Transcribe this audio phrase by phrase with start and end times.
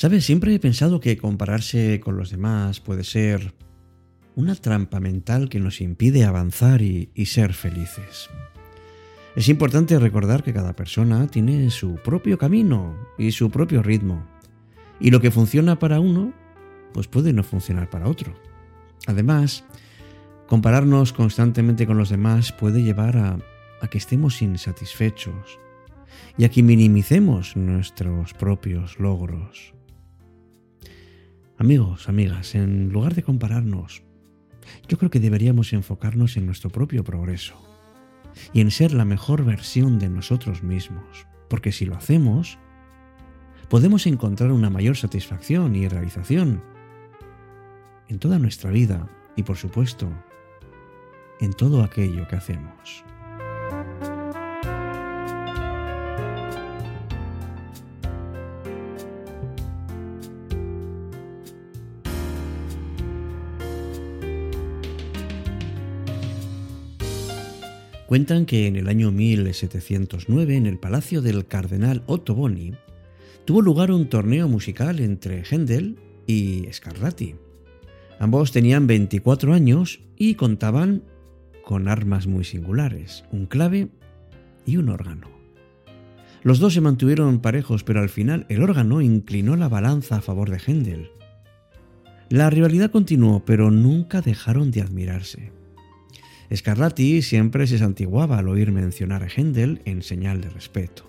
[0.00, 0.24] ¿Sabes?
[0.24, 3.52] Siempre he pensado que compararse con los demás puede ser
[4.34, 8.30] una trampa mental que nos impide avanzar y, ser felices.
[9.36, 14.24] Es importante recordar que cada persona tiene su propio camino y su propio ritmo.
[15.00, 16.32] Y lo que funciona para uno,
[16.94, 18.32] pues puede no funcionar para otro.
[19.06, 19.64] Además,
[20.46, 25.58] compararnos constantemente con los demás puede llevar a que estemos insatisfechos
[26.38, 29.74] y a que minimicemos nuestros propios logros.
[31.60, 34.02] Amigos, amigas, en lugar de compararnos,
[34.88, 37.54] yo creo que deberíamos enfocarnos en nuestro propio progreso
[38.54, 42.58] y en ser la mejor versión de nosotros mismos, porque si lo hacemos,
[43.68, 46.62] podemos encontrar una mayor satisfacción y realización
[48.08, 50.08] en toda nuestra vida y por supuesto
[51.42, 53.04] en todo aquello que hacemos.
[68.10, 72.72] Cuentan que en el año 1709, en el palacio del cardenal Otto Boni,
[73.44, 77.36] tuvo lugar un torneo musical entre Händel y Scarlatti.
[78.18, 81.04] Ambos tenían 24 años y contaban
[81.64, 83.90] con armas muy singulares, un clave
[84.66, 85.28] y un órgano.
[86.42, 90.50] Los dos se mantuvieron parejos, pero al final el órgano inclinó la balanza a favor
[90.50, 91.12] de Händel.
[92.28, 95.59] La rivalidad continuó, pero nunca dejaron de admirarse.
[96.54, 101.04] Scarlatti siempre se santiguaba al oír mencionar a Händel en señal de respeto.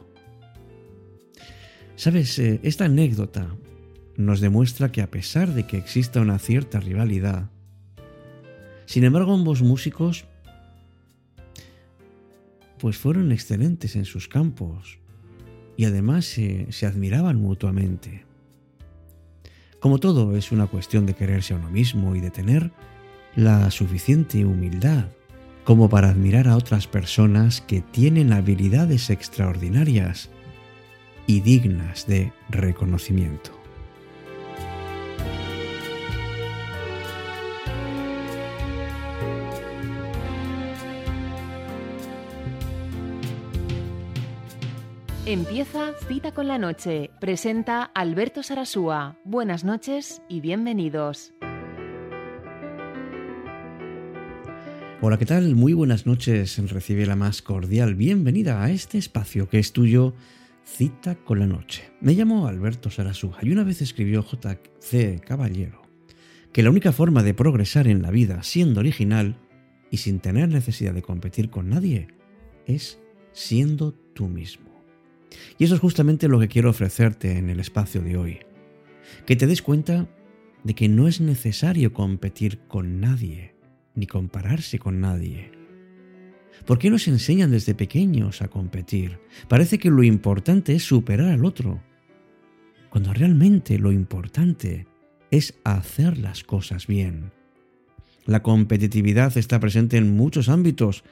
[1.95, 3.55] Sabes, eh, esta anécdota
[4.17, 7.49] nos demuestra que a pesar de que exista una cierta rivalidad,
[8.85, 10.25] sin embargo ambos músicos
[12.77, 14.99] pues fueron excelentes en sus campos
[15.77, 18.25] y además se, se admiraban mutuamente.
[19.79, 22.71] Como todo es una cuestión de quererse a uno mismo y de tener
[23.35, 25.05] la suficiente humildad
[25.63, 30.29] como para admirar a otras personas que tienen habilidades extraordinarias
[31.27, 33.61] y dignas de reconocimiento.
[45.31, 47.11] Empieza Cita con la Noche.
[47.21, 49.15] Presenta Alberto Sarasúa.
[49.23, 51.33] Buenas noches y bienvenidos.
[55.03, 55.55] Hola, ¿qué tal?
[55.55, 56.59] Muy buenas noches.
[56.69, 60.13] Recibe la más cordial bienvenida a este espacio que es tuyo,
[60.63, 61.91] Cita con la Noche.
[62.01, 65.19] Me llamo Alberto Sarasúa y una vez escribió J.C.
[65.25, 65.81] Caballero
[66.53, 69.37] que la única forma de progresar en la vida siendo original
[69.89, 72.09] y sin tener necesidad de competir con nadie
[72.67, 72.99] es
[73.31, 74.69] siendo tú mismo.
[75.57, 78.39] Y eso es justamente lo que quiero ofrecerte en el espacio de hoy.
[79.25, 80.07] Que te des cuenta
[80.63, 83.55] de que no es necesario competir con nadie
[83.95, 85.51] ni compararse con nadie.
[86.65, 89.19] ¿Por qué nos enseñan desde pequeños a competir?
[89.47, 91.81] Parece que lo importante es superar al otro,
[92.89, 94.85] cuando realmente lo importante
[95.31, 97.31] es hacer las cosas bien.
[98.25, 101.03] La competitividad está presente en muchos ámbitos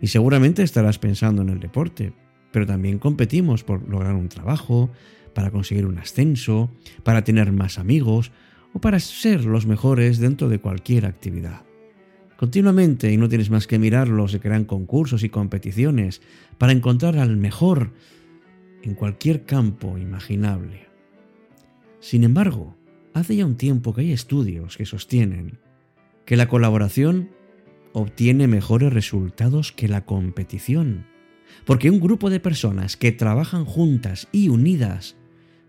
[0.00, 2.12] y seguramente estarás pensando en el deporte,
[2.50, 4.90] pero también competimos por lograr un trabajo,
[5.34, 6.72] para conseguir un ascenso,
[7.04, 8.32] para tener más amigos
[8.72, 11.69] o para ser los mejores dentro de cualquier actividad.
[12.40, 16.22] Continuamente, y no tienes más que mirarlo, se crean concursos y competiciones
[16.56, 17.92] para encontrar al mejor
[18.80, 20.86] en cualquier campo imaginable.
[22.00, 22.78] Sin embargo,
[23.12, 25.58] hace ya un tiempo que hay estudios que sostienen
[26.24, 27.28] que la colaboración
[27.92, 31.04] obtiene mejores resultados que la competición,
[31.66, 35.14] porque un grupo de personas que trabajan juntas y unidas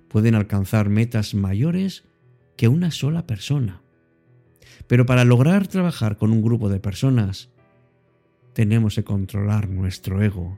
[0.07, 2.05] pueden alcanzar metas mayores
[2.55, 3.81] que una sola persona.
[4.87, 7.49] Pero para lograr trabajar con un grupo de personas,
[8.53, 10.57] tenemos que controlar nuestro ego.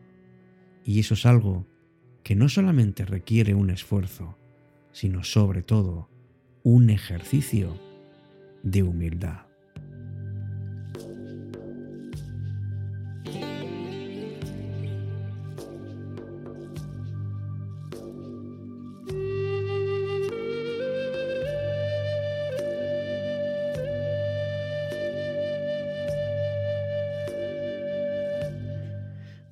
[0.86, 1.66] Y eso es algo
[2.24, 4.38] que no solamente requiere un esfuerzo,
[4.92, 6.10] sino sobre todo
[6.64, 7.78] un ejercicio
[8.64, 9.53] de humildad.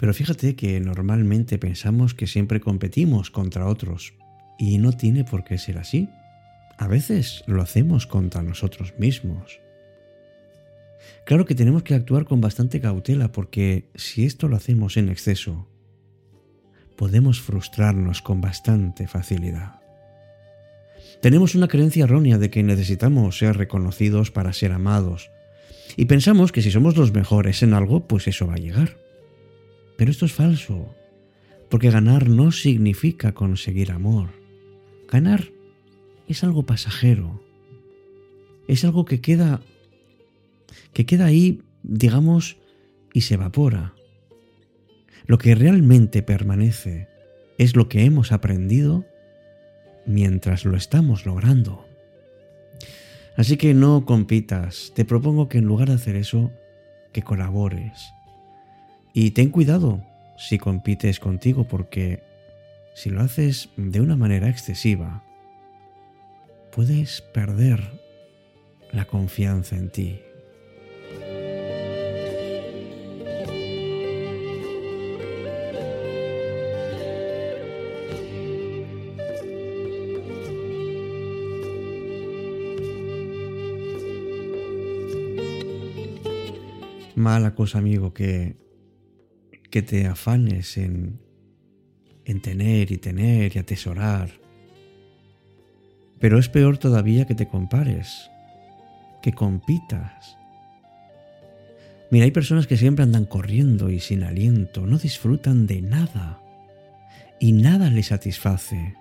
[0.02, 4.16] Pero fíjate que normalmente pensamos que siempre competimos contra otros
[4.58, 6.10] y no tiene por qué ser así.
[6.80, 9.60] A veces lo hacemos contra nosotros mismos.
[11.24, 15.68] Claro que tenemos que actuar con bastante cautela porque si esto lo hacemos en exceso,
[16.98, 19.82] podemos frustrarnos con bastante facilidad.
[21.22, 25.30] Tenemos una creencia errónea de que necesitamos ser reconocidos para ser amados.
[25.96, 29.11] Y pensamos que si somos los mejores en algo, pues eso va a llegar.
[30.02, 30.96] Pero esto es falso,
[31.70, 34.30] porque ganar no significa conseguir amor.
[35.08, 35.52] Ganar
[36.28, 37.40] es algo pasajero.
[38.68, 39.62] Es algo que queda
[40.92, 42.58] que queda ahí, digamos,
[43.14, 43.94] y se evapora.
[45.28, 47.08] Lo que realmente permanece
[47.60, 49.06] es lo que hemos aprendido
[50.08, 51.86] mientras lo estamos logrando.
[53.38, 56.52] Así que no compitas, te propongo que en lugar de hacer eso,
[57.14, 58.16] que colabores.
[59.14, 60.02] Y ten cuidado
[60.38, 62.24] si compites contigo porque
[62.96, 65.24] si lo haces de una manera excesiva,
[66.72, 67.92] puedes perder
[68.94, 70.20] la confianza en ti.
[87.16, 88.56] Mala cosa, amigo, que,
[89.72, 91.20] que te afanes en,
[92.26, 94.30] en tener y tener y atesorar.
[96.20, 98.30] Pero es peor todavía que te compares,
[99.24, 100.38] que compitas.
[102.12, 106.42] Mira, hay personas que siempre andan corriendo y sin aliento, no disfrutan de nada
[107.40, 108.96] y nada les satisface.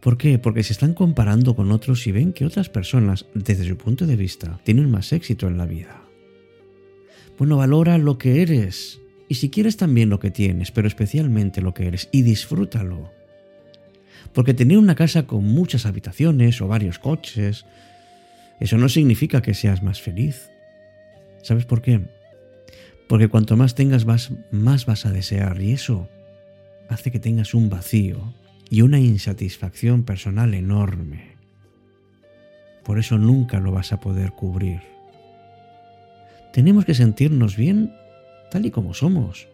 [0.00, 0.38] ¿Por qué?
[0.38, 4.14] Porque se están comparando con otros y ven que otras personas, desde su punto de
[4.14, 6.02] vista, tienen más éxito en la vida.
[7.38, 9.00] Bueno, valora lo que eres.
[9.28, 13.10] Y si quieres también lo que tienes, pero especialmente lo que eres, y disfrútalo.
[14.32, 17.64] Porque tener una casa con muchas habitaciones o varios coches,
[18.60, 20.50] eso no significa que seas más feliz.
[21.42, 22.00] ¿Sabes por qué?
[23.08, 26.08] Porque cuanto más tengas, más, más vas a desear y eso
[26.88, 28.34] hace que tengas un vacío
[28.70, 31.36] y una insatisfacción personal enorme.
[32.84, 34.80] Por eso nunca lo vas a poder cubrir.
[36.52, 37.92] Tenemos que sentirnos bien
[38.50, 39.48] tal y como somos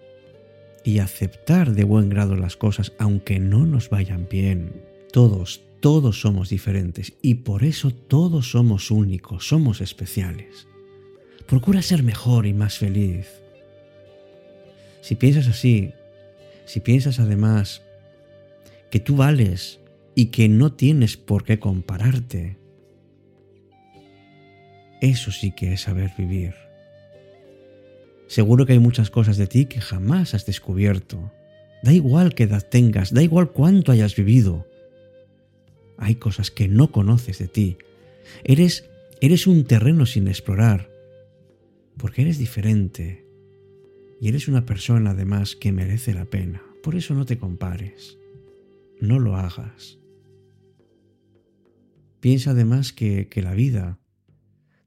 [0.84, 4.84] y aceptar de buen grado las cosas aunque no nos vayan bien.
[5.12, 10.66] Todos, todos somos diferentes y por eso todos somos únicos, somos especiales.
[11.46, 13.28] Procura ser mejor y más feliz.
[15.00, 15.92] Si piensas así,
[16.64, 17.82] si piensas además
[18.90, 19.80] que tú vales
[20.14, 22.58] y que no tienes por qué compararte,
[25.00, 26.54] eso sí que es saber vivir.
[28.32, 31.30] Seguro que hay muchas cosas de ti que jamás has descubierto.
[31.82, 34.66] Da igual qué edad tengas, da igual cuánto hayas vivido.
[35.98, 37.76] Hay cosas que no conoces de ti.
[38.42, 38.88] Eres,
[39.20, 40.88] eres un terreno sin explorar,
[41.98, 43.26] porque eres diferente
[44.18, 46.62] y eres una persona además que merece la pena.
[46.82, 48.16] Por eso no te compares.
[48.98, 49.98] No lo hagas.
[52.20, 53.98] Piensa además que, que la vida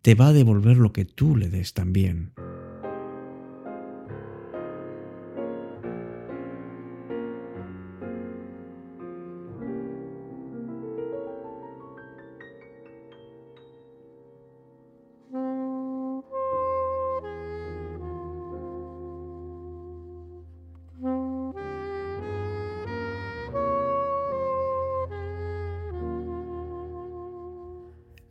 [0.02, 2.34] te va a devolver lo que tú le des también.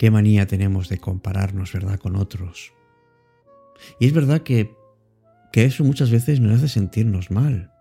[0.04, 2.74] Qué manía tenemos de compararnos, ¿verdad?, con otros.
[3.98, 4.76] Y es verdad que,
[5.50, 7.72] que eso muchas veces nos hace sentirnos mal,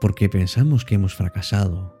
[0.00, 1.96] porque pensamos que hemos fracasado.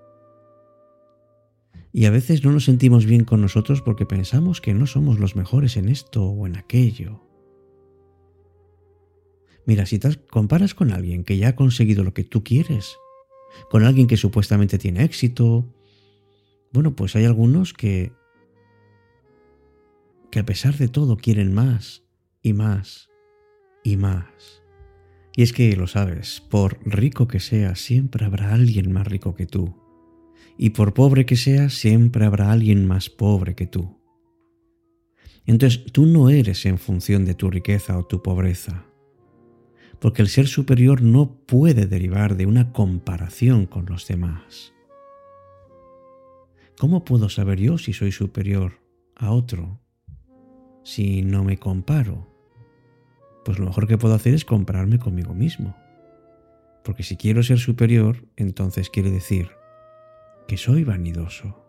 [1.92, 5.36] Y a veces no nos sentimos bien con nosotros porque pensamos que no somos los
[5.36, 7.24] mejores en esto o en aquello.
[9.64, 12.96] Mira, si te comparas con alguien que ya ha conseguido lo que tú quieres,
[13.70, 15.72] con alguien que supuestamente tiene éxito,
[16.72, 18.20] bueno, pues hay algunos que
[20.32, 22.04] que a pesar de todo quieren más
[22.42, 23.10] y más
[23.84, 24.62] y más.
[25.36, 29.46] Y es que lo sabes, por rico que seas, siempre habrá alguien más rico que
[29.46, 29.76] tú.
[30.56, 34.00] Y por pobre que seas, siempre habrá alguien más pobre que tú.
[35.44, 38.86] Entonces tú no eres en función de tu riqueza o tu pobreza,
[40.00, 44.72] porque el ser superior no puede derivar de una comparación con los demás.
[46.78, 48.80] ¿Cómo puedo saber yo si soy superior
[49.14, 49.81] a otro
[50.82, 52.28] si no me comparo?
[53.44, 55.76] Pues lo mejor que puedo hacer es compararme conmigo mismo.
[56.84, 59.50] Porque si quiero ser superior, entonces quiere decir
[60.48, 61.64] que soy vanidoso.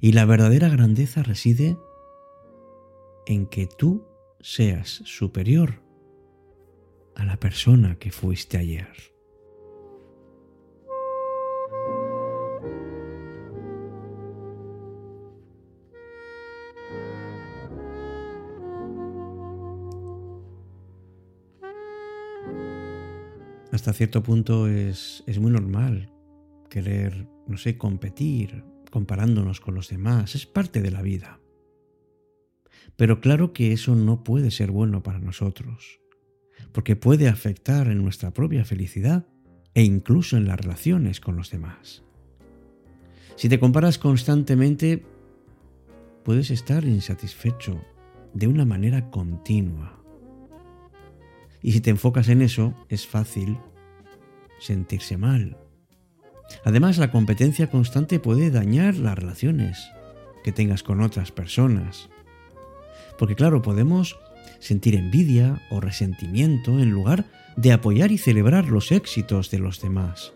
[0.00, 1.76] Y la verdadera grandeza reside
[3.26, 4.06] en que tú
[4.40, 5.82] seas superior
[7.16, 9.15] a la persona que fuiste ayer.
[23.76, 26.10] Hasta cierto punto es, es muy normal
[26.68, 30.34] querer, no sé, competir, comparándonos con los demás.
[30.34, 31.38] Es parte de la vida.
[32.96, 36.00] Pero claro que eso no puede ser bueno para nosotros,
[36.72, 39.26] porque puede afectar en nuestra propia felicidad
[39.74, 42.02] e incluso en las relaciones con los demás.
[43.36, 45.04] Si te comparas constantemente,
[46.24, 47.84] puedes estar insatisfecho
[48.32, 50.02] de una manera continua.
[51.66, 53.58] Y si te enfocas en eso, es fácil
[54.60, 55.56] sentirse mal.
[56.64, 59.90] Además, la competencia constante puede dañar las relaciones
[60.44, 62.08] que tengas con otras personas.
[63.18, 64.16] Porque claro, podemos
[64.60, 67.24] sentir envidia o resentimiento en lugar
[67.56, 70.34] de apoyar y celebrar los éxitos de los demás.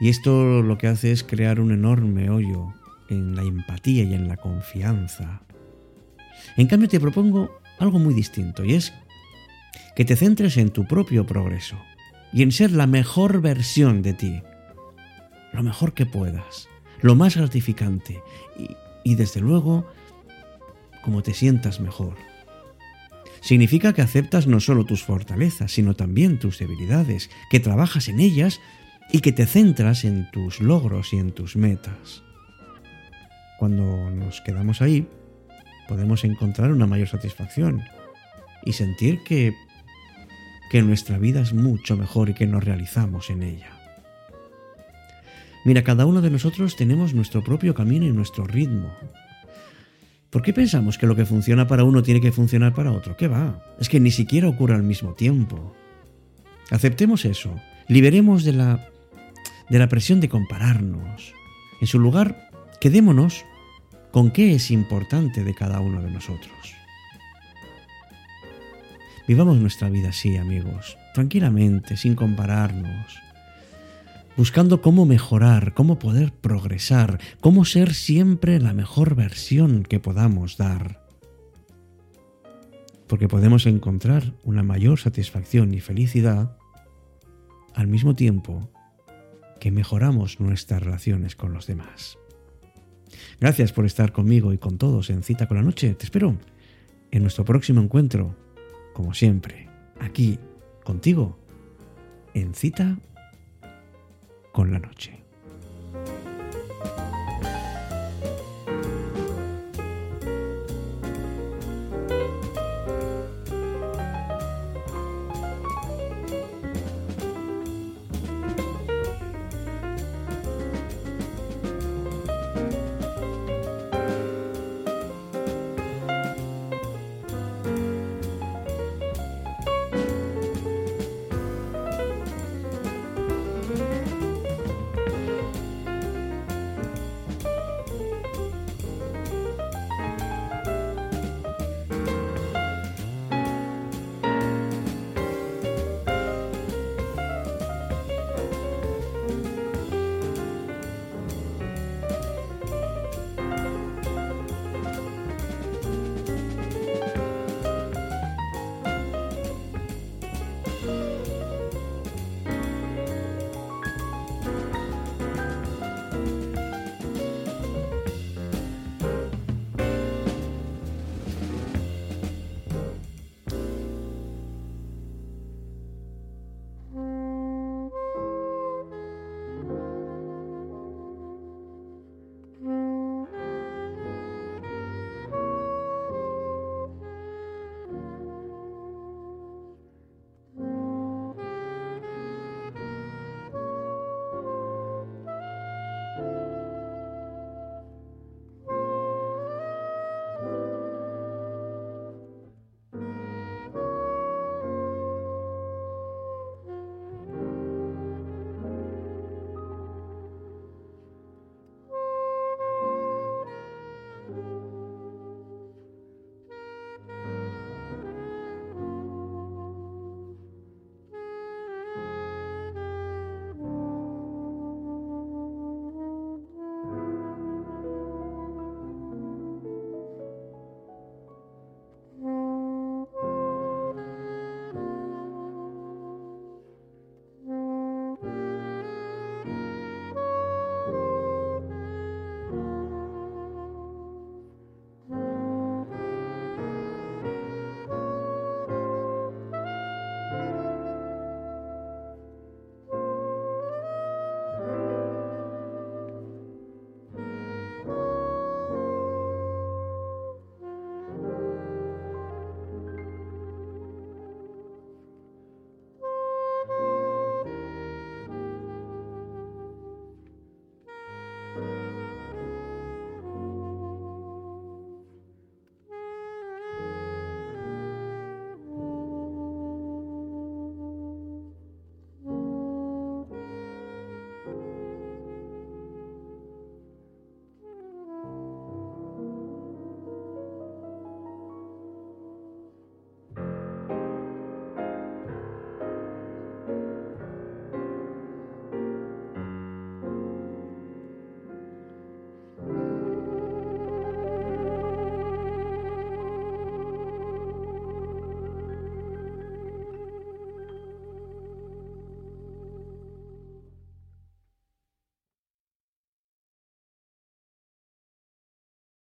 [0.00, 2.74] Y esto lo que hace es crear un enorme hoyo
[3.08, 5.42] en la empatía y en la confianza.
[6.56, 8.92] En cambio te propongo algo muy distinto y es
[9.94, 11.76] que te centres en tu propio progreso
[12.32, 14.42] y en ser la mejor versión de ti,
[15.52, 16.68] lo mejor que puedas,
[17.00, 18.22] lo más gratificante
[18.58, 19.86] y, y desde luego
[21.02, 22.16] como te sientas mejor.
[23.40, 28.60] Significa que aceptas no solo tus fortalezas, sino también tus debilidades, que trabajas en ellas
[29.10, 32.22] y que te centras en tus logros y en tus metas.
[33.58, 35.08] Cuando nos quedamos ahí,
[35.88, 37.82] podemos encontrar una mayor satisfacción
[38.64, 39.54] y sentir que,
[40.70, 43.70] que nuestra vida es mucho mejor y que nos realizamos en ella.
[45.64, 48.90] Mira, cada uno de nosotros tenemos nuestro propio camino y nuestro ritmo,
[50.30, 53.16] ¿Por qué pensamos que lo que funciona para uno tiene que funcionar para otro?
[53.16, 53.64] ¿Qué va?
[53.80, 55.74] Es que ni siquiera ocurre al mismo tiempo.
[56.70, 57.54] Aceptemos eso.
[57.88, 58.90] Liberemos de la,
[59.70, 61.32] de la presión de compararnos.
[61.80, 63.46] En su lugar, quedémonos
[64.12, 66.77] con qué es importante de cada uno de nosotros.
[69.28, 73.28] Vivamos nuestra vida así, amigos, tranquilamente, sin compararnos
[74.38, 81.04] buscando cómo mejorar, cómo poder progresar, cómo ser siempre la mejor versión que podamos dar.
[83.08, 86.56] Porque podemos encontrar una mayor satisfacción y felicidad
[87.74, 88.70] al mismo tiempo
[89.58, 92.16] que mejoramos nuestras relaciones con los demás.
[93.40, 95.94] Gracias por estar conmigo y con todos en Cita con la Noche.
[95.94, 96.38] Te espero
[97.10, 98.36] en nuestro próximo encuentro,
[98.98, 99.68] como siempre,
[100.00, 100.40] aquí
[100.82, 101.38] contigo,
[102.34, 102.98] en Cita
[104.50, 105.22] con la noche.